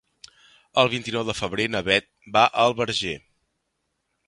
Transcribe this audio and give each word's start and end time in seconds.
El 0.83 0.89
vint-i-nou 0.93 1.25
de 1.27 1.35
febrer 1.41 1.67
na 1.75 1.83
Beth 1.91 2.09
va 2.39 2.47
al 2.65 2.77
Verger. 2.83 3.15